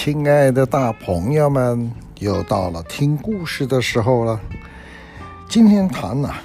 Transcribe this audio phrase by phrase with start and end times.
[0.00, 1.90] 亲爱的大朋友们，
[2.20, 4.40] 又到了听故事的时候了。
[5.48, 6.40] 今天谈呢、啊，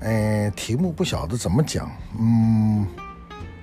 [0.00, 1.90] 哎，题目不晓得怎么讲，
[2.20, 2.86] 嗯，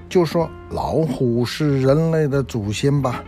[0.10, 3.24] 就说老虎是人类的祖先吧。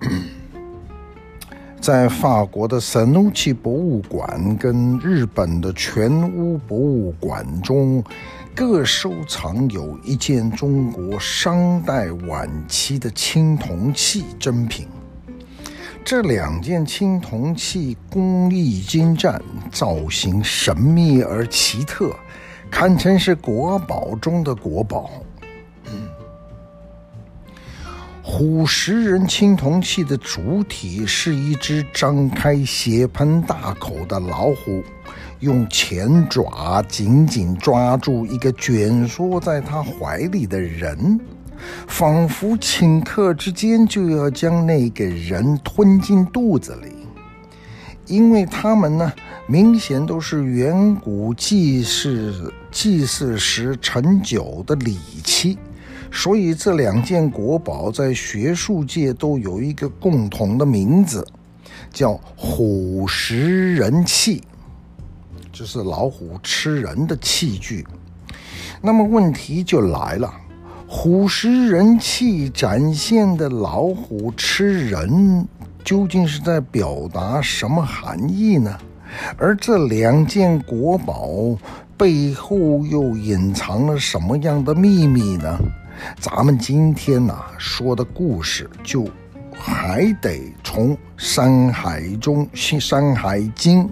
[1.80, 8.02] 在法国的圣努奇博物馆跟日本的全屋博物馆中，
[8.56, 14.86] 各收藏有一件中国商代晚期的青铜器珍品。
[16.04, 19.42] 这两件青铜器工艺精湛，
[19.72, 22.14] 造型神秘而奇特，
[22.70, 25.10] 堪称是国宝中的国宝。
[28.22, 34.82] 虎食人青铜器的主体是一只张开血盆大口的老虎，
[35.44, 41.20] 用前爪紧紧抓住一个蜷缩在他怀里的人，
[41.86, 46.92] 仿佛顷刻之间就要将那个人吞进肚子里。
[48.06, 49.12] 因为他们呢，
[49.46, 55.58] 明显都是远古祭祀祭祀时盛酒的礼器。
[56.10, 61.26] 所以这两件国宝在学术界都有一个共同的名字，
[61.92, 64.42] 叫“虎食人器”，
[65.54, 67.86] 就是老虎吃人的器具。
[68.82, 70.34] 那么问题就来了
[70.86, 75.46] ，“虎食人器”展现的老虎吃人，
[75.84, 78.76] 究竟是在表达什么含义呢？
[79.38, 81.56] 而这两件国宝
[81.96, 85.56] 背后又隐藏了什么样的秘密呢？
[86.18, 89.06] 咱们今天呐、说的故事，就
[89.56, 92.44] 还得从《山海》中
[92.80, 93.84] 《山海经》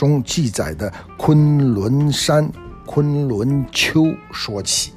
[0.00, 2.50] 中记载的昆仑山、
[2.86, 4.94] 昆仑丘说起。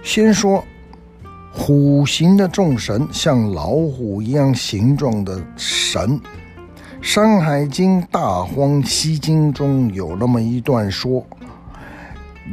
[0.00, 0.62] 先说
[1.52, 6.20] 虎形的众神，像老虎一样形状的神，
[7.00, 11.26] 《山海经·大荒西经》中有那么一段说：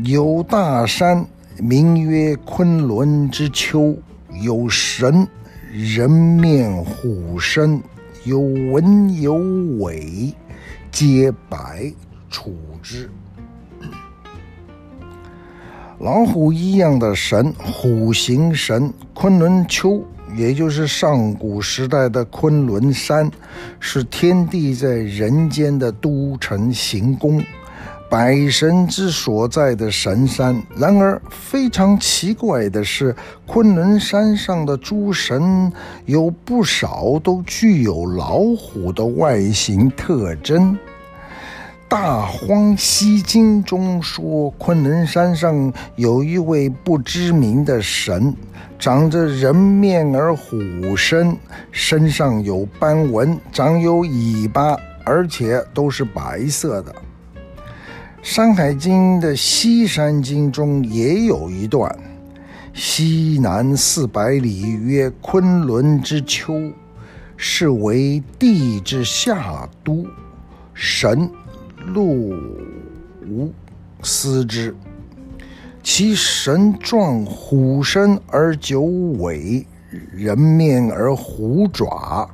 [0.04, 1.24] 有大山。
[1.58, 3.96] 名曰昆仑之丘，
[4.42, 5.26] 有神，
[5.72, 7.82] 人面虎身，
[8.26, 9.36] 有文有
[9.78, 10.34] 尾，
[10.92, 11.94] 皆白
[12.28, 13.08] 处之。
[16.00, 20.04] 老虎一样的神，虎形神，昆仑丘，
[20.36, 23.30] 也就是上古时代的昆仑山，
[23.80, 27.44] 是天地在人间的都城行宫。
[28.08, 35.72] 百神之所在的神山，然而非常奇怪的是，昆仑山上的诸神
[36.06, 40.74] 有不少都具有老虎的外形特征。
[41.88, 48.34] 《大荒西经》中说，昆仑山上有一位不知名的神，
[48.80, 51.36] 长着人面而虎身，
[51.72, 56.92] 身上有斑纹，长有尾巴，而且都是白色的。
[58.26, 61.96] 《山海经》的《西山经》中也有一段
[62.74, 66.74] ：“西南四百里，曰昆仑之丘，
[67.38, 70.08] 是为帝之下都，
[70.74, 71.30] 神
[71.94, 72.32] 陆
[73.28, 73.54] 吾
[74.02, 74.76] 司之。
[75.84, 78.82] 其神状虎身而九
[79.20, 79.64] 尾，
[80.12, 82.28] 人面而虎爪。”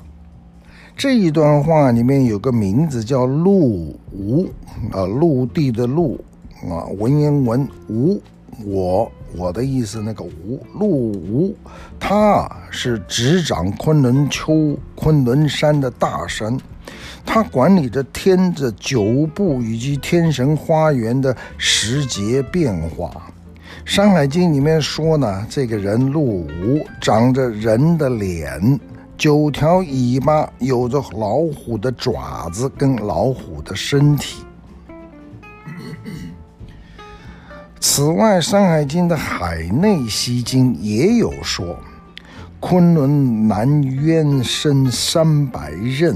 [0.96, 4.47] 这一段话里面有个名字叫陆吾
[4.91, 6.24] 啊，陆地的陆
[6.69, 8.22] 啊，文言文吾，
[8.66, 11.56] 我我的意思那个吾，陆吾，
[12.00, 16.59] 他是执掌昆仑丘、昆仑山的大神，
[17.25, 23.09] 他管理着天的九部以及天神花园的时节变化。
[23.90, 28.79] 《山海经》里面说呢，这个人陆吾长着人的脸。
[29.22, 34.44] 九条尾巴，有着老虎的爪子跟老虎的身体。
[37.79, 41.78] 此外，《山海经》的《海内西经》也有说
[42.59, 46.16] ：“昆仑南渊深三百仞，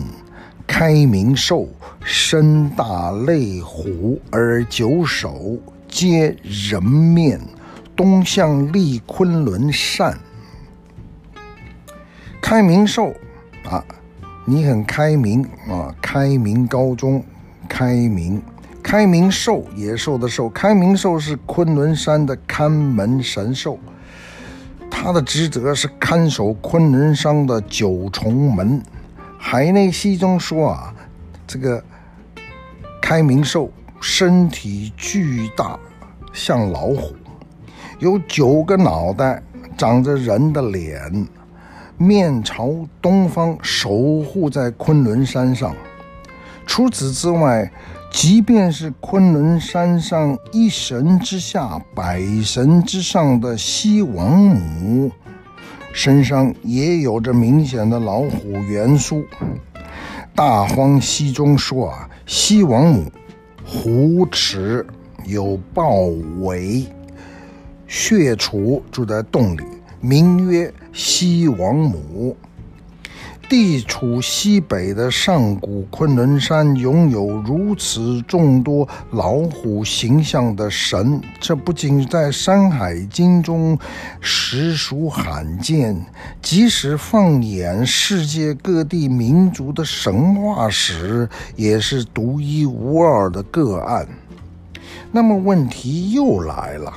[0.66, 1.68] 开明兽，
[2.04, 7.40] 身大类虎而九首，皆人面，
[7.96, 10.18] 东向立昆仑山。”
[12.45, 13.12] 开明兽
[13.68, 13.83] 啊，
[14.45, 15.89] 你很开明啊！
[16.00, 17.24] 开明高中，
[17.68, 18.39] 开明，
[18.83, 23.80] 开明兽，野兽的兽，开明兽是昆仑山的看门神兽，
[24.92, 28.80] 它的职责是看守昆仑山的九重门。
[29.39, 30.94] 海内西中说啊，
[31.47, 31.83] 这个
[33.01, 35.80] 开明兽身体巨大，
[36.31, 37.15] 像老虎，
[37.97, 39.42] 有九个脑袋，
[39.75, 41.27] 长着人的脸。
[41.97, 45.75] 面朝东方，守护在昆仑山上。
[46.65, 47.71] 除此之外，
[48.12, 55.12] 即便是昆仑山上一神之下，百神之上的西王母，
[55.94, 59.18] 身上也有着明显的老虎元素。
[60.33, 63.12] 《大荒西中》说啊，西王母
[63.65, 64.86] 虎齿
[65.25, 66.00] 有豹
[66.42, 66.86] 尾，
[67.88, 69.63] 血杵住在洞里，
[70.01, 72.36] 名曰西王母。
[73.47, 83.77] 地处西北的上古昆仑山拥有如此众多老虎形象的神，这不仅在《山海经》中
[84.19, 85.95] 实属罕见，
[86.42, 94.07] 即使放眼世界各地民族的神话史，也是独一无二的个案。
[95.12, 96.92] 那么问题又来了。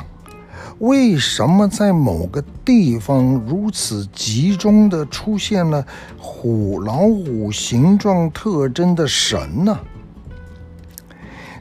[0.81, 5.85] 为什么在某个地方如此集中地出现了
[6.17, 9.77] 虎、老虎形状特征的神呢？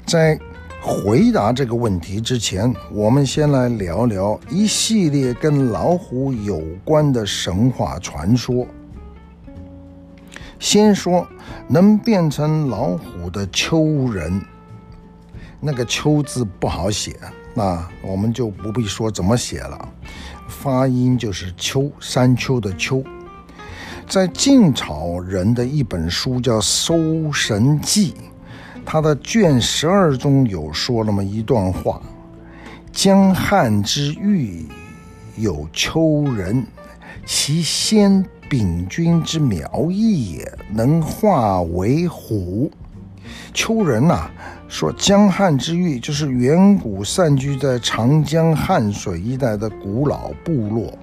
[0.05, 0.39] 在
[0.81, 8.67] 回答这个问题之前，我们先来聊聊一系列跟老虎有关的神话传说。
[10.59, 11.27] 先说
[11.67, 14.39] 能变成老虎的丘人，
[15.59, 17.17] 那个“丘”字不好写。
[17.57, 19.89] 那我们就不必说怎么写了，
[20.48, 23.04] 发音就是丘，山丘的丘。
[24.07, 28.12] 在晋朝人的一本书叫《搜神记》，
[28.86, 32.00] 他的卷十二中有说那么一段话：
[32.92, 34.68] 江汉之玉
[35.36, 36.63] 有丘人，
[37.25, 42.71] 其先秉君之苗裔也，能化为虎。
[43.51, 44.30] 丘人呐、
[44.69, 50.93] 说江汉之玉，就是远古散居在长江汉水一带的古老部落。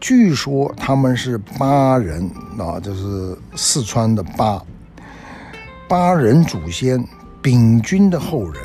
[0.00, 4.62] 据说他们是巴人，啊，就是四川的巴。
[5.88, 7.04] 巴人祖先
[7.42, 8.62] 丙君的后人。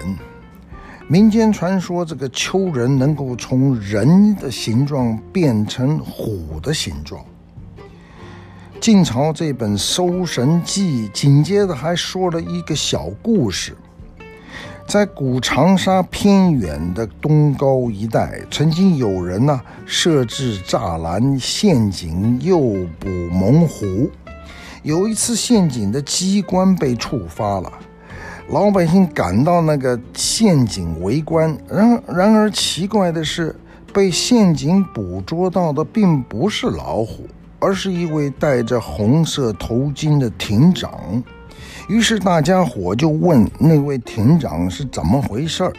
[1.07, 7.25] 民间传说这个丘人能够从人的形状变成虎的形状。
[8.79, 13.75] 晋朝这本《搜神记》紧接着还说了一个小故事。
[14.89, 22.57] 在古长沙偏远的东高一带，曾经有人呢、设置栅栏陷阱诱
[22.99, 24.09] 捕猛虎。
[24.81, 27.71] 有一次，陷阱的机关被触发了，
[28.49, 31.55] 老百姓赶到那个陷阱围观。
[31.69, 33.55] 然然而奇怪的是，
[33.93, 37.27] 被陷阱捕捉到的并不是老虎，
[37.59, 41.23] 而是一位戴着红色头巾的亭长。
[41.89, 45.73] 于是大家伙就问那位亭长是怎么回事儿。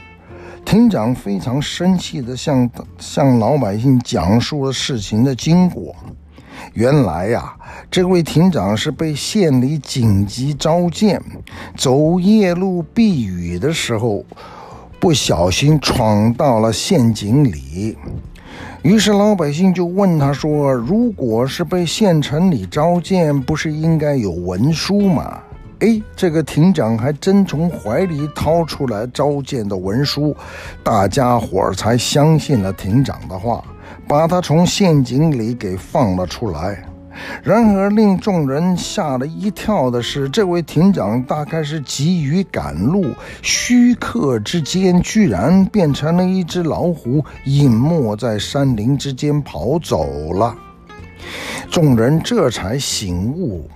[0.64, 2.68] 亭长非常生气地向
[2.98, 5.94] 向老百姓讲述了事情的经过。
[6.74, 7.54] 原来呀，
[7.88, 11.22] 这位亭长是被县里紧急召见，
[11.76, 14.24] 走夜路避雨的时候，
[14.98, 17.96] 不小心闯到了陷阱里。
[18.82, 25.40] 于是老百姓就问他说：“如果是被县城里召见，不是应该有文书吗？”
[25.80, 30.36] 哎，这个亭长还真从怀里掏出来召见的文书，
[30.84, 33.64] 大家伙儿才相信了亭长的话，
[34.06, 36.84] 把他从陷阱里给放了出来。
[37.42, 43.06] 然而令众人吓了一跳的是，这位亭长大概是急于赶路，
[43.40, 50.54] 虚刻之间居然变成了一只老虎，隐没在山林之间跑走了。
[51.70, 53.66] 众人这才醒悟。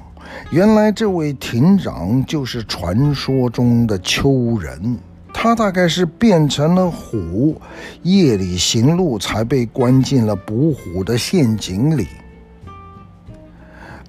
[0.50, 4.98] 原来这位亭长就是传说中的丘人，
[5.32, 7.60] 他大概是变成了虎，
[8.02, 12.06] 夜里行路才被关进了捕虎的陷阱里。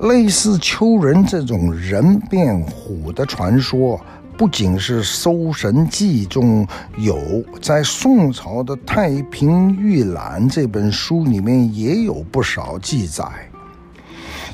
[0.02, 4.00] 类似丘人这种人变虎的传说，
[4.38, 6.68] 不仅是《搜神记》中
[6.98, 7.18] 有，
[7.62, 13.24] 在宋朝的《太平御览》这本书里面也有不少记载，《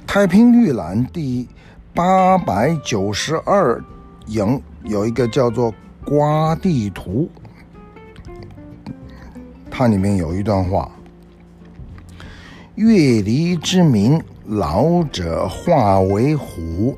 [0.05, 1.49] 太平御览》第。
[1.93, 3.83] 八百九十二
[4.27, 5.69] 营有一个叫做
[6.05, 7.29] 《瓜地图》，
[9.69, 10.89] 它里面有一段话
[12.75, 16.95] ：“月离之明，老者化为虎。”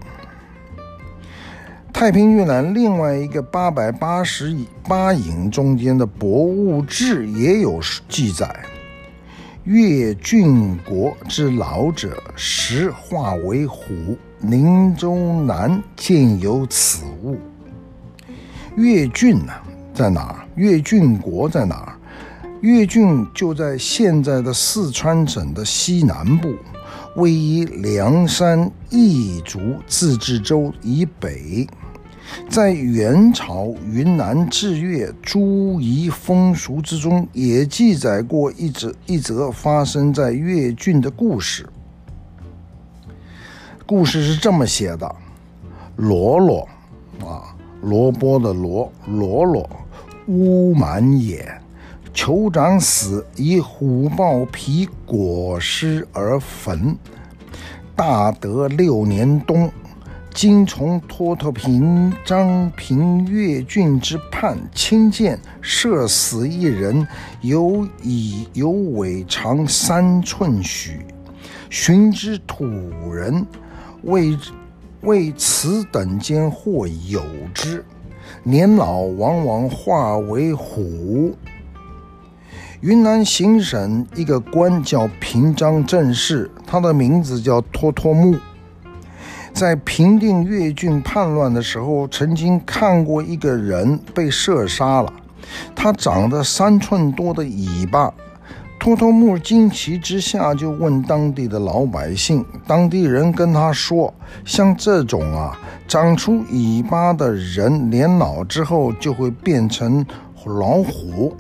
[1.92, 4.56] 《太平御览》另外一个八百八十
[4.88, 8.48] 八影中间的《博物志》也有记载
[9.66, 17.38] ：“越郡国之老者，时化为虎。”宁州南见有此物。
[18.76, 19.54] 越郡呢，
[19.94, 20.46] 在哪儿？
[20.56, 21.96] 越郡国在哪儿？
[22.60, 26.54] 越郡就在现在的四川省的西南部。
[27.16, 31.66] 位于凉山彝族自治州以北。
[32.50, 41.66] 在元朝云南治粤诸夷风俗之中，也记载过一则一则发生在越郡的故事。
[43.86, 45.16] 故事是这么写的：
[45.98, 46.68] 罗罗
[47.22, 49.70] 啊，萝卜的罗，罗罗，
[50.28, 51.46] 乌蛮也。
[52.14, 56.96] 酋长死，以虎豹皮裹尸而焚。
[57.96, 59.72] 大德六年冬。
[60.34, 67.08] 金从脱脱平章平越郡之畔亲见，射死一人，
[67.42, 71.06] 有以有尾长三寸许，
[71.70, 72.66] 寻之土
[73.14, 73.46] 人，
[74.04, 74.38] 为
[75.02, 77.22] 为此等间或有
[77.54, 77.84] 之，
[78.44, 81.36] 年老往往化为虎。
[82.82, 88.36] 云南行省一个官叫平章正事，他的名字叫脱脱木。
[89.54, 95.14] 在平定越郡叛乱的时候，曾经看过一个人被射杀了。
[95.76, 98.14] 他长得三寸多的尾巴，
[98.84, 104.14] 托托木惊奇之下就问当地的老百姓，当地人跟他说，
[104.44, 110.06] 像这种啊长出尾巴的人，年老之后就会变成
[110.44, 111.34] 老虎，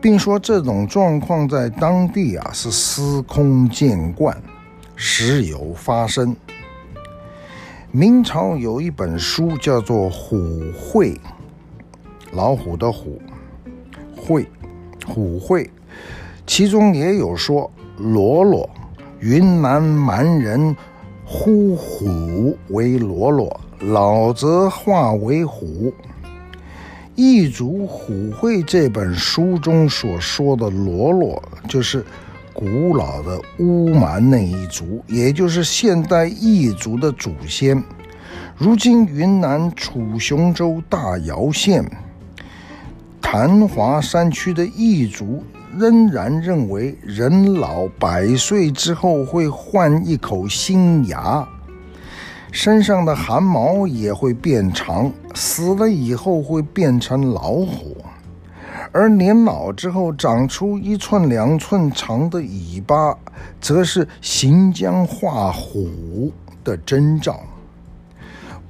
[0.00, 4.34] 并说这种状况在当地啊是司空见惯，
[4.96, 6.34] 时有发生。
[7.92, 11.10] 明朝有一本书叫做《虎会》，
[12.32, 13.20] 老虎的虎，
[14.16, 14.48] 会，
[15.06, 15.70] 虎会，
[16.46, 18.68] 其中也有说罗罗，
[19.20, 20.76] 云南蛮人
[21.24, 25.92] 呼虎为罗罗，老则化为虎。
[27.14, 32.04] 异族虎会这本书中所说的罗罗，就是。
[32.56, 37.82] 古老的乌蛮那一族，也就是现代异族的祖先。
[38.56, 41.84] 如今云南楚雄州大姚县
[43.20, 45.42] 昙华山区的异族，
[45.78, 51.46] 仍然认为人老百岁之后会换一口新牙，
[52.52, 57.96] 身上的汗毛也会变长，死了以后会变成老虎。
[58.92, 63.16] 而年老之后长出一寸两寸长的尾巴，
[63.60, 66.30] 则是行将化虎
[66.62, 67.40] 的征兆。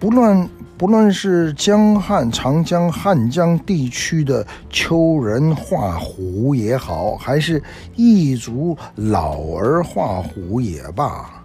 [0.05, 0.47] 不论
[0.77, 7.63] 不论是江汉、长江、汉江地区的丘人画虎也好，还是
[7.97, 11.43] 异族老儿画虎也罢，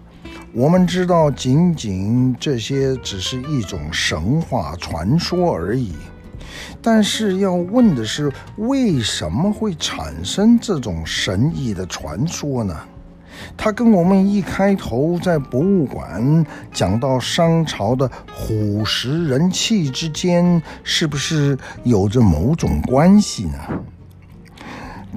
[0.52, 5.94] 我们知道，仅仅这些只是一种神话传说而已。
[6.82, 12.76] 但是要问的是，为什么会产生这种神异的传说呢？
[13.56, 23.58] 它跟我们一开头在博物馆讲到商朝的虎食人气之间，是不是有着某种关系呢？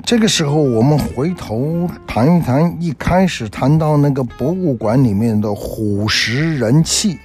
[0.04, 7.20] 这个时候，我们回头谈一谈一开始谈到那个博物馆里面的虎食人气，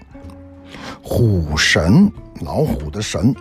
[1.03, 3.35] 虎神，老虎的神。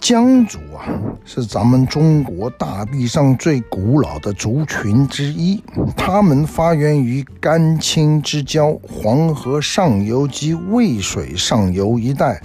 [0.00, 0.86] 羌族啊，
[1.24, 5.62] 是咱们中国大地上最古老的族群之一。
[5.96, 12.40] 他们发源于甘青之交、黄河上游及渭水上游一带。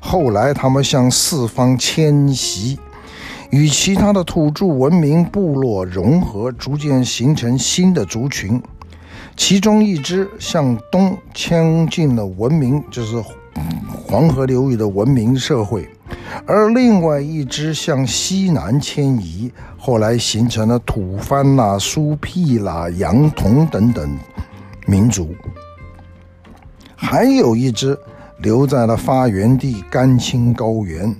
[0.00, 2.78] 后来，他们向四方迁徙，
[3.50, 8.60] 与其他的土著文明部落融合，逐渐形成新的族群。
[9.36, 13.22] 其中一支向东迁进了文明，就是
[14.04, 15.88] 黄河流域的文明社会。
[16.46, 24.18] 而另外一支向西南迁移，后来形成了吐蕃啦、苏毗啦、杨侗等等
[24.86, 25.34] 民族。
[26.94, 27.98] 还有一支
[28.38, 31.14] 留在了发源地甘青高原。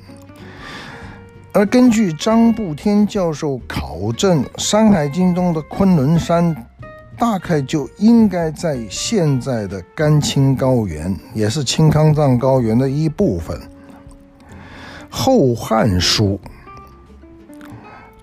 [1.53, 6.55] 而根据张步天教授考证，《山海经》中的昆仑山
[7.19, 13.59] 大概就应该在现在的甘青高原，也是青康藏高原的一部分。
[15.19, 16.39] 《后汉书》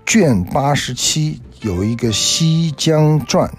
[0.06, 3.52] 卷八十七有一个《西江传》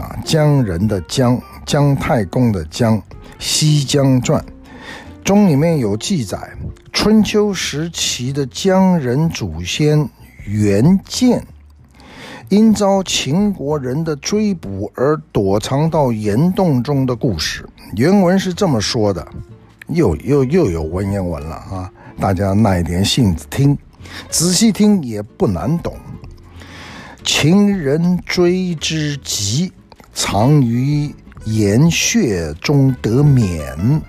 [0.00, 2.96] 啊，江人的江，姜太公的姜，
[3.38, 4.42] 《西江传》
[5.22, 6.38] 中里面有记载，
[6.90, 10.08] 春秋时期的姜人祖先
[10.46, 11.46] 袁建，
[12.48, 17.68] 因遭秦国人的追捕而躲藏到岩洞中的故事。
[17.96, 19.28] 原文是这么说的，
[19.88, 21.92] 又又又有文言文了啊！
[22.20, 23.78] 大家耐点性子听，
[24.28, 25.96] 仔细听也不难懂。
[27.24, 29.70] 秦人追之急，
[30.12, 34.02] 藏于盐穴中得免，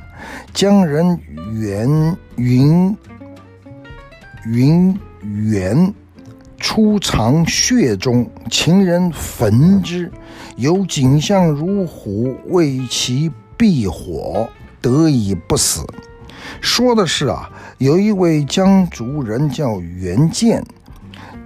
[0.53, 1.19] 将人
[1.53, 2.97] 云云
[4.45, 5.93] 云元
[6.57, 10.11] 出藏穴中，秦人焚之，
[10.55, 14.49] 有景象如虎，为其避火，
[14.81, 15.85] 得以不死。
[16.61, 17.49] 说的是啊，
[17.79, 20.61] 有一位羌族人叫袁建，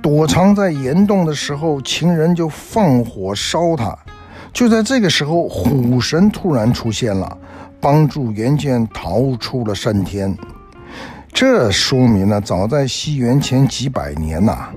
[0.02, 3.96] 躲藏在岩洞的时候，秦人就放火烧他。
[4.52, 7.38] 就在这个时候，虎神突然出现了，
[7.80, 10.36] 帮助袁建逃出了山天。
[11.32, 14.70] 这说明了，早在西元前几百年呐，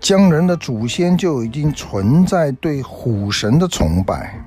[0.00, 4.44] 江人的祖先就已经存在对虎神的崇拜。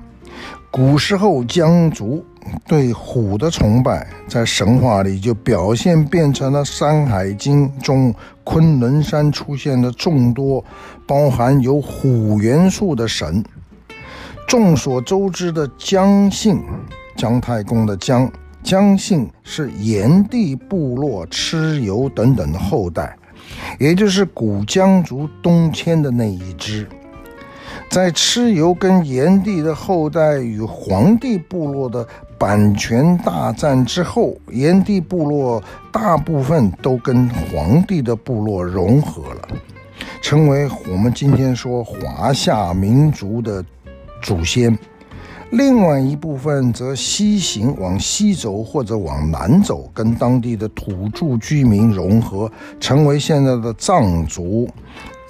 [0.72, 2.24] 古时候，江族
[2.64, 10.64] 对虎的崇拜，在神话里就表现变成了《山海经》中昆仑山出现的众多
[11.08, 13.44] 包含有虎元素的神。
[14.46, 16.62] 众所周知的姜姓，
[17.16, 18.30] 姜太公的姜，
[18.62, 23.16] 姜姓是炎帝部落蚩尤等等的后代，
[23.80, 26.88] 也就是古姜族东迁的那一支。
[27.90, 32.06] 在蚩尤跟炎帝的后代与黄帝部落的
[32.38, 39.48] 版权大战之后，炎帝部落大部分都跟黄帝的部落融合了，
[40.22, 43.64] 成为我们今天说华夏民族的
[44.22, 44.78] 祖先。
[45.50, 54.68] 另外一部分则西行往西走或者往南走，跟当地的土著居民融合，成为现在的藏族。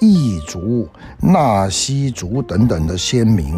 [0.03, 0.89] 异族、
[1.19, 3.53] 纳西族等等的先民，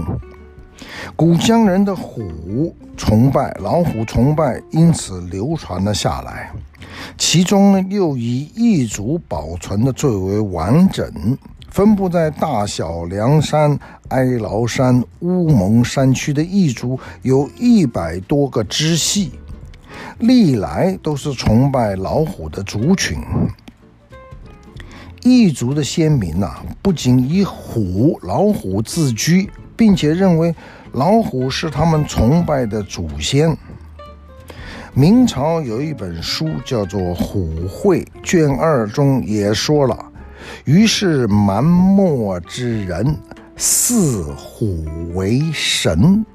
[1.16, 6.52] 古羌人的虎崇拜、老虎崇拜因此流传了下来。
[7.18, 11.10] 其中呢，又以异族保存的最为完整，
[11.72, 19.32] 分布在大小凉山、哀牢山、乌蒙山区的异族有一百多个支系，
[20.20, 23.18] 历来都是崇拜老虎的族群。
[25.24, 30.54] 异族的先民呐、不仅以虎、老虎自居，并且认为
[30.92, 33.56] 老虎是他们崇拜的祖先。
[34.94, 39.98] 明朝有一本书叫做《虎会》，卷二中也说了
[40.66, 43.18] ：“于是蛮漠之人
[43.56, 43.96] 视
[44.36, 46.26] 虎为神。”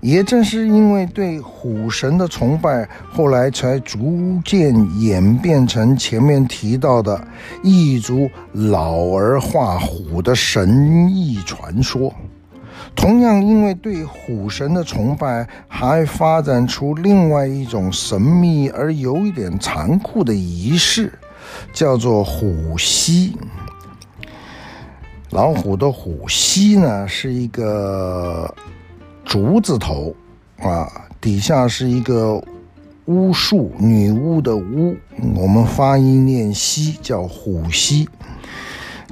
[0.00, 7.26] 也正是因为对虎神的崇拜，后来才逐渐演变成前面提到的
[7.62, 12.12] 异族老而画虎的神异传说。
[12.94, 21.12] 同样，因为对虎神的崇拜，还发展出另外一种神秘而有一点残酷的仪式，
[21.72, 23.36] 叫做虎膝。
[25.30, 28.54] 老虎的虎膝呢，是一个。
[29.34, 30.14] 竹字头，
[30.60, 30.88] 啊，
[31.20, 32.40] 底下是一个
[33.06, 34.94] 巫术女巫的巫，
[35.34, 38.08] 我们发音念西，叫虎膝。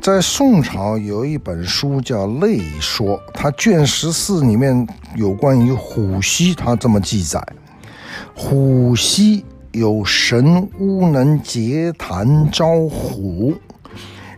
[0.00, 7.44] 在宋朝有一本书叫《类说》，它卷十四里面有关于虎膝，它这么记载：
[8.32, 13.54] 虎膝有神巫能结坛招虎，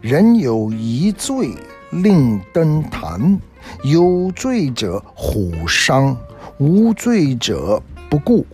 [0.00, 1.50] 人有一罪
[1.90, 3.38] 令登坛。
[3.82, 6.16] 有罪者虎伤，
[6.58, 8.46] 无罪者不顾，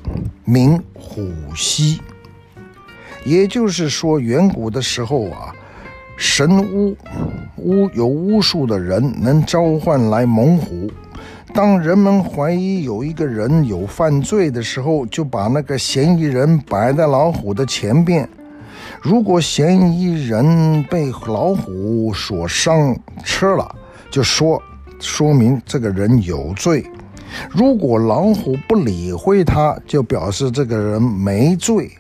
[0.44, 2.00] 名虎膝。
[3.24, 5.54] 也就是说，远古的时候啊，
[6.16, 6.96] 神巫
[7.56, 10.90] 巫有巫术的人能召唤来猛虎。
[11.52, 18.28] 当人们怀疑有一个人有犯罪的时候，就把那个嫌疑人摆在老虎的前边。
[19.00, 23.76] 如果嫌疑人被老虎所伤吃了，
[24.11, 24.62] 就说。
[25.00, 26.84] 说明这个人有罪。
[27.50, 31.90] 如果老虎不理会他，就表示这个人没罪。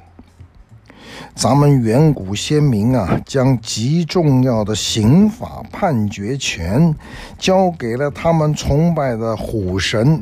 [1.34, 6.94] 咱们远古先民啊，将极重要的刑法判决权
[7.38, 10.20] 交给了他们崇拜的虎神。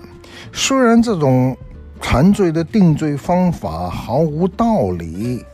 [0.53, 1.57] 虽然这种
[2.01, 5.45] 犯罪的定罪方法毫无道理。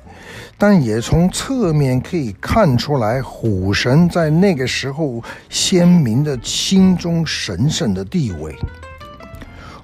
[0.57, 8.55] 但也从侧面可以看出来，虎神在那个时候先民的心中神圣的地位。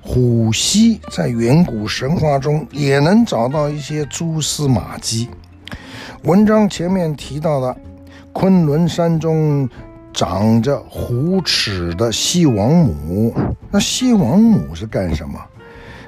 [0.01, 5.29] 虎膝在远古神话中也能找到一些蛛丝马迹。
[6.23, 7.77] 文章前面提到的
[8.33, 9.69] 昆仑山中
[10.13, 13.35] 长着虎齿的西王母，
[13.71, 15.39] 那西王母是干什么？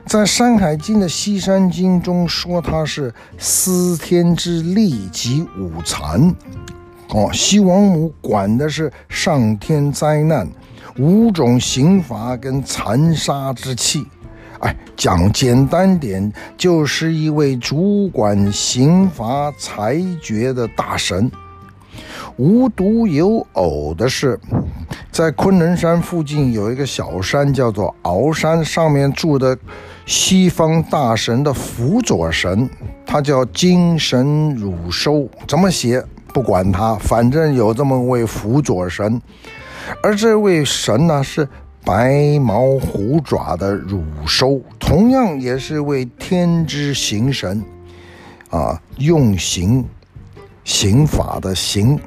[0.04, 6.34] 在《山海经》的西山经中说，它是司天之力及五残。
[7.10, 10.48] 哦，西王母管的是上天灾难，
[10.98, 14.06] 五种刑罚跟残杀之气。
[14.60, 21.30] 哎，讲简单点，就是一位主管刑罚裁决的大神。
[22.36, 24.38] 无独有偶的是，
[25.10, 29.56] 在昆仑山附近有一个小山，叫做鳌山，上面住的
[30.04, 32.68] 西方大神的辅佐神，
[33.06, 39.20] 他叫金神汝收，怎么写不管他，反正有这么位辅佐神。
[40.02, 41.48] 而这位神呢，是
[41.84, 47.64] 白毛虎爪的汝收，同样也是位天之刑神，
[48.50, 49.84] 啊，用刑
[50.64, 51.98] 刑法的刑。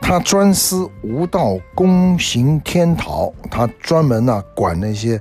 [0.00, 3.32] 他专司无道，公行天讨。
[3.50, 5.20] 他专门呢、管那些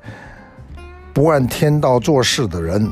[1.18, 2.88] 不按天道做事的人，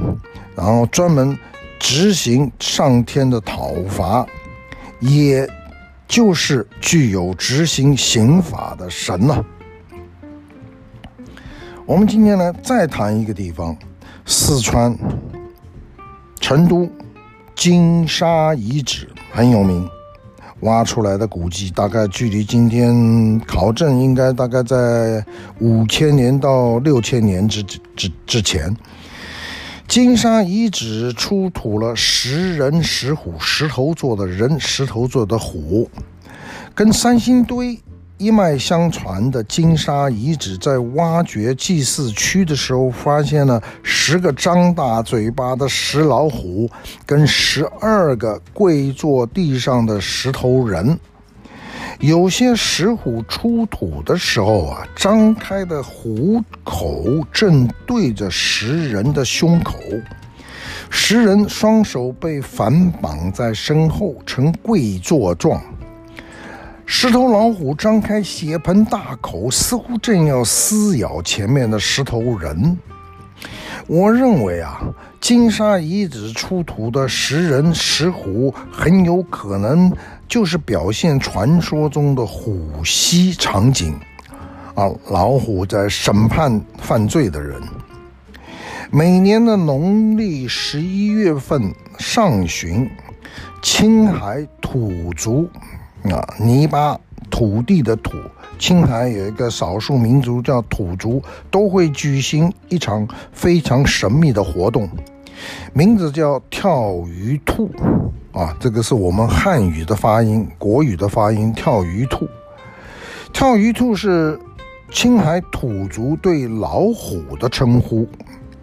[0.55, 1.38] 然后专门
[1.79, 4.25] 执行上天的讨伐，
[4.99, 5.47] 也
[6.07, 9.45] 就是具有执行刑法的神呐、
[11.85, 13.77] 我们今天呢再谈一个地方，
[14.25, 14.97] 四川
[16.41, 16.89] 成都
[17.53, 19.88] 金沙遗址很有名。
[20.61, 25.23] 挖出来的古迹，大概距离今天考证应该大概在
[25.59, 28.75] 五千年到六千年之之之前。
[29.87, 35.89] 金沙遗址出土了石人石虎，石头做的人，石头做的虎，
[36.73, 37.79] 跟三星堆。
[38.17, 46.69] 一脉相传的金沙遗址，在挖掘祭祀区的时候，发现了十个张大嘴巴的石老虎，
[47.06, 50.97] 跟十二个跪坐地上的石头人。
[51.99, 59.78] 有些石虎出土的时候啊，张开的虎口正对着石人的胸口，
[60.89, 65.62] 石人双手被反绑在身后，呈跪坐状。
[66.88, 72.78] 石头老虎张开血盆大口，似乎正要撕咬前面的石头人。
[73.88, 74.82] 我认为啊，
[75.19, 79.91] 金沙遗址出土的石人石虎，很有可能
[80.28, 83.93] 就是表现传说中的虎溪场景。
[84.76, 87.60] 啊，老虎在审判犯罪的人。
[88.91, 92.88] 每年的农历十一月份上旬，
[93.62, 95.50] 青海土族。
[96.11, 98.11] 啊，泥巴土地的土，
[98.59, 104.87] 青海有一个少数民族叫土族，都会举行一场非常神秘的活动，
[105.73, 107.69] 名字叫跳鱼兔。
[108.31, 112.27] 啊，这个是我们汉语的发音，国语的发音，跳鱼兔。
[113.31, 114.37] 跳鱼兔是
[114.91, 118.07] 青海土族对老虎的称呼。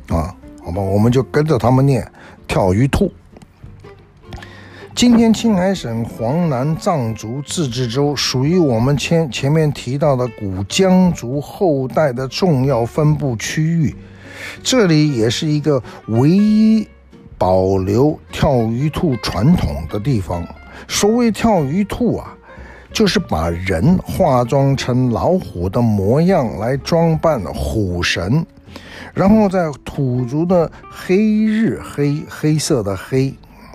[0.08, 2.06] 啊，好吧，我们就跟着他们念
[2.46, 3.10] 跳鱼兔。
[4.94, 13.96] 今天青海省黄南藏族自治州属于我们前前面提到的古羌族后代的重要分布区域，
[14.62, 16.86] 这里也是一个唯一
[17.38, 20.46] 保留跳鱼兔传统的地方。
[20.86, 22.36] 所谓跳鱼兔啊，
[22.92, 28.44] 就是把人化妆成老虎的模样来装扮虎神，
[29.14, 33.34] 然后在土族的黑日黑黑色的黑。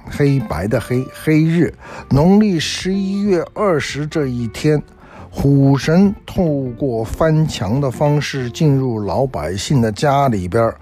[0.09, 1.73] 黑白的黑黑日，
[2.09, 4.81] 农历十一月二十这一天，
[5.29, 10.73] 虎神透过翻墙的方式进入老百姓的家里边，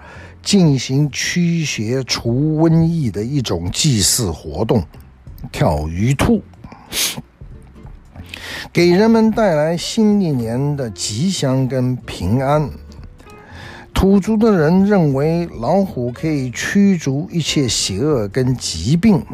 [0.42, 4.82] 进行驱邪除瘟疫的一种祭祀活动——
[5.50, 6.40] 跳鱼兔，
[8.72, 12.70] 给人们带来新一年的吉祥跟平安。
[13.96, 19.24] 土族的人认为老虎可以驱逐一切邪恶跟疾病。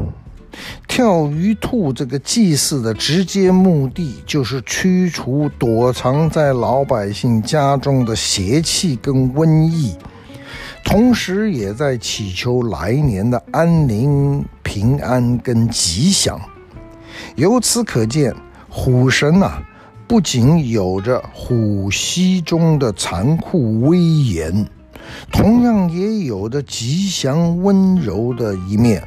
[0.87, 9.96] 跳鱼兔这个祭祀的直接目的就是驱除躲藏在老百姓家中的邪气跟瘟疫，
[10.85, 16.40] 同时也在祈求来年的安宁、平安跟吉祥。
[17.35, 18.33] 由此可见，
[18.68, 19.62] 虎神呐、啊。
[20.12, 24.68] 不仅有着虎溪中的残酷威严，
[25.33, 29.03] 同样也有着吉祥温柔的一面。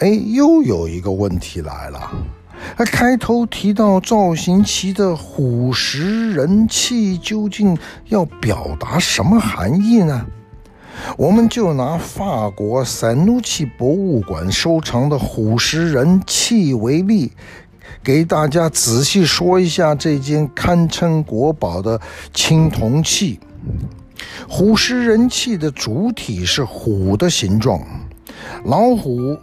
[0.00, 2.12] 哎，又有一个问题来了。
[2.76, 7.78] 那开头提到造型奇的虎食人器，究竟
[8.10, 10.26] 要表达什么含义呢？
[11.16, 17.32] 我们就拿法国塞努奇博物馆收藏的虎食人器为例。
[18.06, 22.00] 给大家仔细说一下这件堪称国宝的
[22.32, 23.40] 青铜器。
[24.48, 27.82] 虎石人器的主体是虎的形状，
[28.64, 29.36] 老虎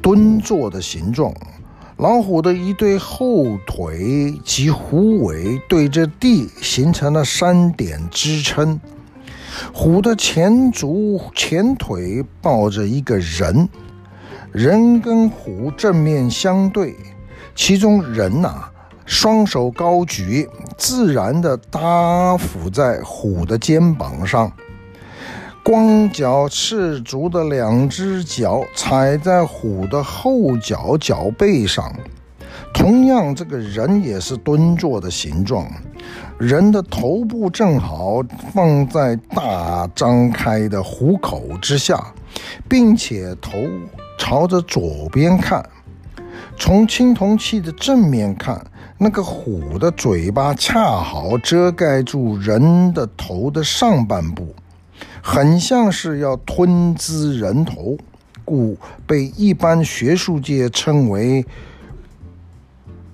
[0.00, 1.34] 蹲坐的形状，
[1.96, 8.78] 老虎的一对后腿及虎尾对着地，形成了三点支撑。
[9.72, 13.68] 虎的前足前腿抱着一个人，
[14.52, 16.94] 人跟虎正面相对，
[17.54, 18.64] 其中人呐、
[19.06, 24.50] 双手高举，自然地搭伏在虎的肩膀上。
[25.62, 31.90] 光脚赤足的两只脚踩在虎的后脚脚背上，
[32.74, 35.66] 同样，这个人也是蹲坐的形状，
[36.38, 42.12] 人的头部正好放在大张开的虎口之下，
[42.68, 43.52] 并且头
[44.18, 45.64] 朝着左边看。
[46.56, 48.64] 从青铜器的正面看，
[48.96, 54.54] 那个虎的嘴巴恰好遮盖住人的头的上半部。
[55.20, 57.96] 很像是要吞资人头，
[58.44, 61.44] 故被一般学术界称为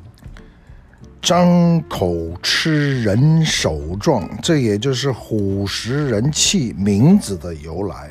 [1.23, 8.11] “张口吃人首状”，这也就是虎食人器名字的由来。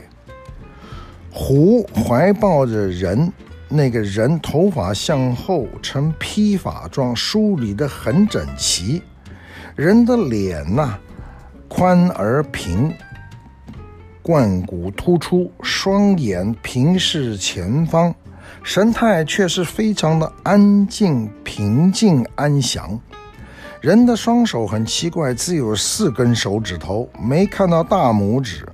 [1.32, 3.32] 虎怀抱着人，
[3.71, 9.01] 那个人头发向后呈披发状梳理得很整齐，
[9.75, 10.97] 人的脸呐、
[11.67, 12.91] 宽而平。
[14.23, 18.13] 冠骨突出，双眼平视前方，
[18.63, 22.99] 神态却是非常的安静、平静、安详。
[23.82, 28.67] 人的双手很奇怪，只有四根手指头，没看到大拇指。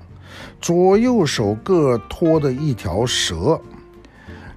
[0.62, 3.60] 左右手各托着一条蛇。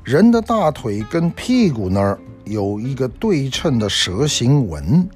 [0.09, 5.07] 人的大腿跟屁股那儿有一个对称的蛇形纹。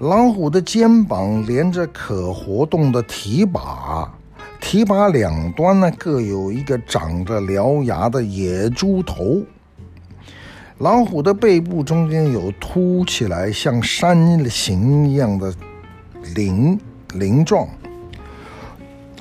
[0.00, 4.12] 老虎的肩膀连着可活动的蹄把。
[4.60, 9.42] 蹄把两端呢，各有一个长着獠牙的野猪头。
[10.76, 15.54] 老虎的背部中间有凸起来像山形一样的
[16.34, 16.78] 鳞
[17.14, 17.66] 鳞状。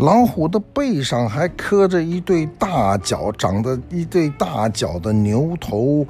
[0.02, 6.04] 老虎的背上还刻着一对大角，长着一对大角的牛头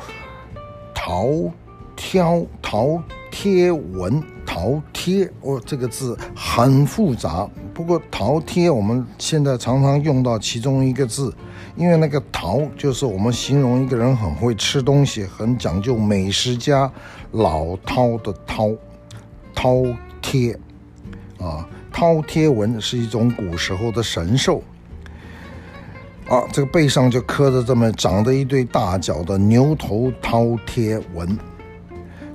[0.93, 1.27] 桃
[1.93, 4.23] 挑桃贴纹。
[4.45, 7.47] 饕餮哦，这个字很复杂。
[7.73, 11.33] 不过饕餮我们现在常常用到其中一个字，
[11.77, 16.91] 因为那个饕就是我们形容一个人很会吃东西、很讲究美食家
[17.31, 18.77] 老饕的饕。
[19.55, 20.57] 饕餮
[21.39, 24.63] 啊，饕餮纹是一种古时候的神兽。
[26.27, 31.37] 啊，这个背上就刻着这么长着一对大角的牛头饕餮纹。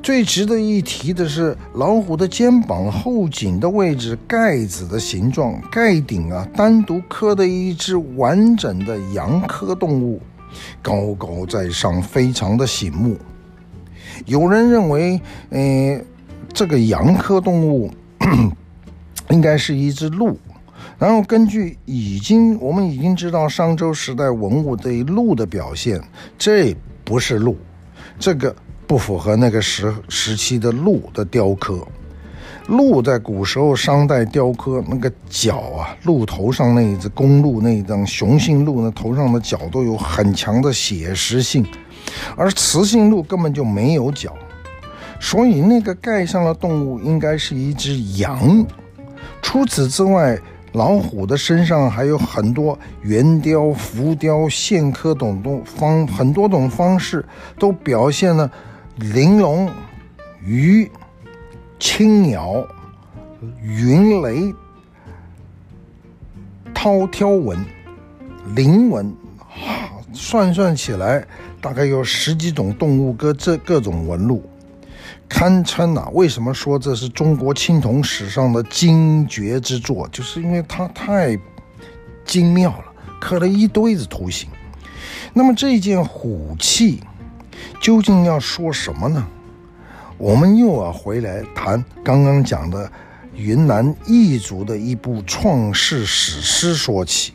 [0.03, 10.21] 最值得一提的是，老虎的肩膀后颈的位置盖子的形状，盖顶啊，单独刻的一只完整的羊科动物，
[10.81, 13.17] 高高在上，非常的醒目。
[14.27, 16.01] 有人认为，呃，
[16.53, 17.91] 这个羊科动物
[19.31, 20.39] 应该是一只鹿。
[20.99, 26.01] 然后根据已经我们已经知道商周时代文物对鹿的表现，
[26.39, 27.57] 这不是鹿，
[28.19, 28.55] 这个。
[28.89, 31.85] 不符合那个时时期的鹿的雕刻。
[32.69, 41.67] 鹿在古时候商代雕刻那个角啊，鹿头上那一只公鹿那一张雄性鹿那头上的角都有很强的写实性，
[42.37, 44.33] 而雌性鹿根本就没有角，
[45.19, 48.65] 所以那个盖上的动物应该是一只羊。
[49.47, 50.37] 除此之外，
[50.73, 57.25] 老虎的身上还有很多圆雕、浮雕、线刻等等方很多种方式，
[57.57, 58.51] 都表现了。
[58.97, 59.71] 玲珑、
[60.45, 60.91] 鱼、
[61.79, 62.67] 青鸟、
[63.63, 64.53] 云雷、
[66.75, 67.65] 饕餮纹、
[68.57, 69.15] 鳞纹，
[70.13, 71.25] 算算起来，
[71.61, 74.43] 大概有十几种动物各这各种纹路，
[75.29, 76.09] 堪称啊！
[76.13, 80.09] 为什么说这是中国青铜史上的精绝之作？
[80.13, 81.39] 就是因为它太
[82.25, 82.85] 精妙了，
[83.21, 84.49] 刻了一堆子图形。
[85.33, 87.01] 那么这件虎器。
[87.81, 89.27] 究竟要说什么呢？
[90.19, 92.91] 我们又要回来谈刚刚讲的
[93.35, 97.33] 云南异族的一部创世史诗说起。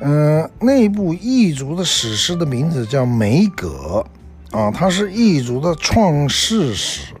[0.00, 4.04] 嗯、呃，那部异族的史诗的名字叫《梅葛》
[4.50, 7.12] 啊，它是异族的创世史，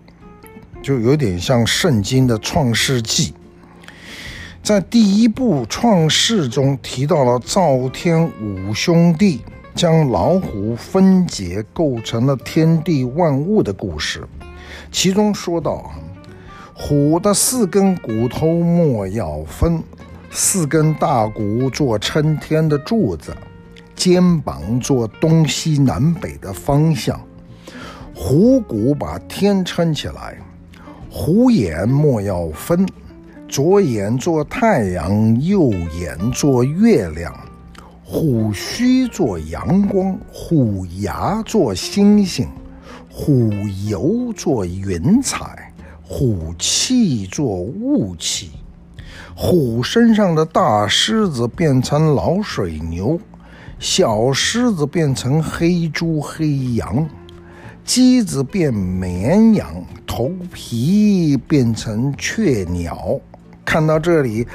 [0.82, 3.34] 就有点像圣经的创世纪。
[4.62, 9.40] 在第一部创世中提到了赵天五兄弟。
[9.72, 14.28] 将老虎分解构成了天地万物的故事，
[14.90, 15.94] 其中说到啊，
[16.74, 19.82] 虎的四根骨头莫要分，
[20.28, 23.34] 四根大骨做撑天的柱子，
[24.00, 27.20] 肩膀做东西南北的方向。
[28.14, 30.38] 虎骨把天撑起来，
[31.10, 32.88] 虎眼莫要分，
[33.46, 37.30] 左眼做太阳，右眼做月亮。
[38.02, 42.48] 虎须做阳光，虎牙做星星，
[43.10, 43.52] 虎
[43.86, 48.52] 油做云彩，虎气做雾气。
[49.36, 53.18] 虎身上的大狮子变成老水牛，
[53.80, 57.08] 小狮子变成黑猪黑羊，
[57.82, 63.18] 鸡子变绵羊，头皮变成雀鸟。
[63.64, 64.46] 看到这里，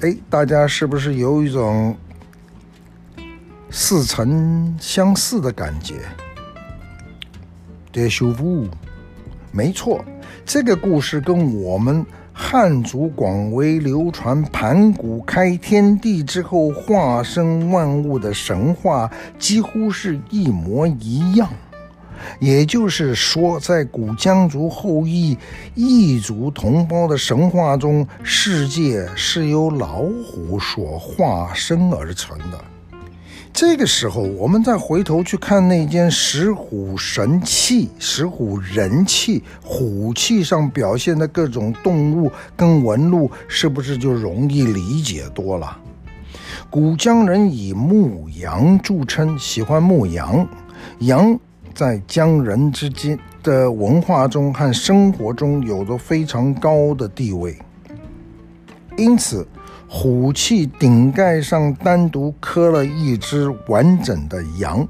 [0.00, 1.96] 哎，大家是不是有一种？
[3.70, 5.94] 似曾相识的感觉，
[7.92, 8.66] 得修复。
[9.52, 10.04] 没错，
[10.44, 21.48] 这个故事跟我们汉族广为流传盘古开天地之后化生万物的神话几乎是一模一样。
[22.38, 25.36] 也就是说，在古羌族后裔
[25.74, 32.64] 异族同胞的神话中，世界是由老虎所化身而成的。
[33.52, 45.78] 这个时候，我们再回头去看那件石虎神器、石虎人器、虎器上表现的各种动物跟纹路，是不是就容易理解多了？
[46.70, 50.48] 古羌人以牧羊著称，喜欢牧羊，
[51.00, 51.38] 羊
[51.74, 57.56] 在羌人之间的文化中和生活中有着非常高的地位，
[58.96, 59.46] 因此。
[59.94, 64.88] 虎器顶盖上单独刻了一只完整的羊，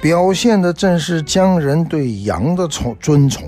[0.00, 3.46] 表现的正是羌人对羊的崇尊崇。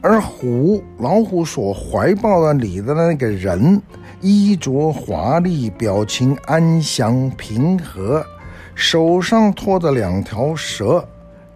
[0.00, 3.80] 而虎老虎所怀抱的里的那个人，
[4.20, 8.26] 衣着华丽，表情安详平和，
[8.74, 11.06] 手上托着两条蛇，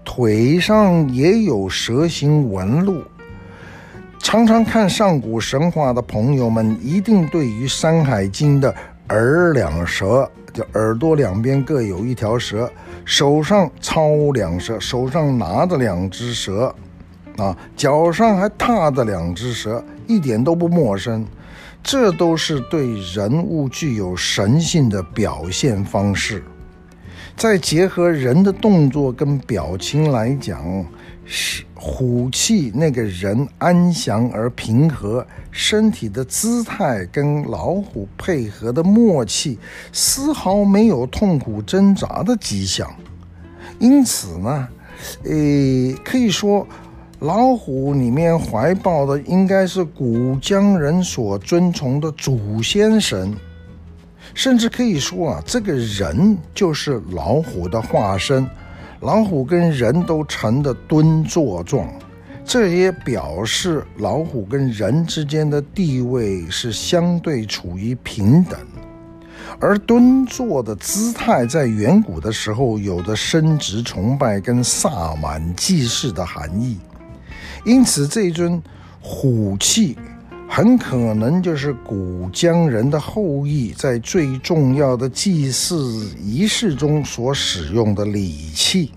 [0.05, 3.03] 腿上也有蛇形纹路。
[4.23, 8.73] 常常看上古神话的朋友们，一定对于《山海经》的
[9.09, 12.71] 耳两蛇，就耳朵两边各有一条蛇，
[13.05, 16.73] 手上操两蛇，手上拿着两只蛇，
[17.37, 21.27] 啊，脚上还踏着两只蛇，一点都不陌生。
[21.83, 26.45] 这都是对人物具有神性的表现方式。
[27.37, 30.63] 再结合人的动作跟表情来讲。
[31.25, 39.59] 是虎器那个人安详而平和，身体的姿态跟老虎配合的默契，
[39.93, 42.93] 丝毫没有痛苦挣扎的迹象。
[43.79, 44.69] 因此呢，
[45.25, 46.67] 诶，可以说
[47.21, 53.35] 老虎里面怀抱的应该是古江人所尊崇的祖先神，
[54.35, 58.47] 甚至可以说啊，这个人就是老虎的化身。
[59.03, 61.93] 老虎跟人都成的蹲坐状，
[62.45, 68.59] 这也表示老虎跟人之间的地位是相对处于平等。
[69.59, 76.79] 而蹲坐的姿态在远古的时候有着生殖崇拜跟萨满祭祀的含义，
[77.65, 78.63] 因此这尊
[79.01, 79.99] 虎器。
[80.55, 88.93] 很可能就是古羌人的后裔在最重要的祭祀仪式中所使用的礼器。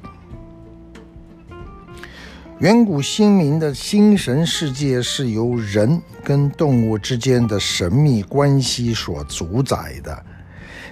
[2.59, 10.25] 远古先民的心神世界是由人跟动物之间的神秘关系所主宰的，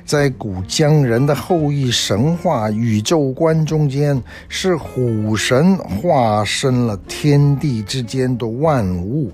[0.05, 9.29] 在古羌人的后裔神话宇宙观中间，是虎神化身了天地之间的万物。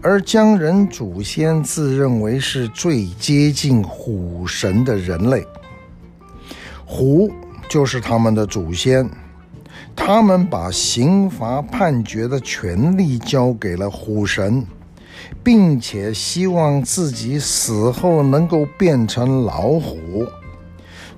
[0.00, 5.46] 而羌人祖先自认为是最接近虎神的人类，
[6.84, 7.30] 虎
[7.68, 9.08] 就是他们的祖先，
[9.94, 14.66] 他们把刑罚判决的权利交给了虎神，
[15.42, 20.26] 并且希望自己死后能够变成老虎。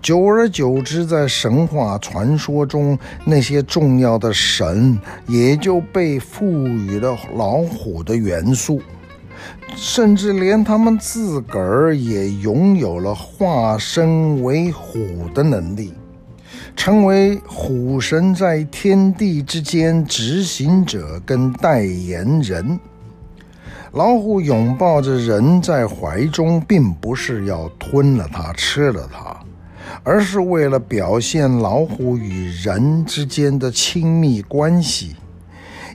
[0.04, 8.82] 久而久之，在神话传说中，那些重要的神也就被赋予了老虎的元素，
[9.74, 15.94] 甚至连他们自个儿也拥有了化身为虎的能力，
[16.76, 22.78] 成为虎神在天地之间执行者跟代言人。
[23.92, 29.34] 老虎拥抱着人在怀中，并不是要吞了它，吃了它。
[30.04, 35.16] 而是为了表现老虎与人之间的亲密关系，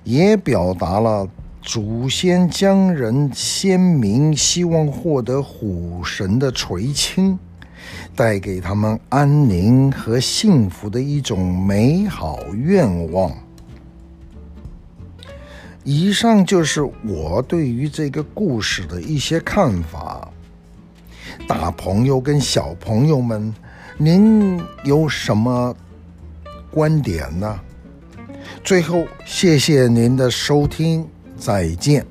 [0.03, 1.29] 也表达了
[1.61, 7.37] 祖先将人先民希望获得虎神的垂青，
[8.15, 13.31] 带给他们安宁和幸福的一种美好愿望。
[15.83, 20.27] 以上就是我对于这个故事的一些看法。
[21.47, 23.53] 大朋友跟小朋友们，
[24.01, 25.75] 您有什么
[26.71, 27.59] 观点呢？
[28.63, 31.05] 最后，谢谢您的收听，
[31.37, 32.05] 再见。